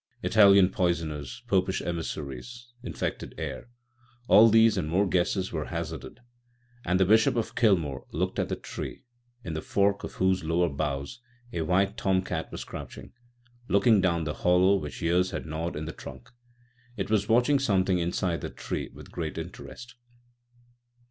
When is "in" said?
9.43-9.53, 15.75-15.85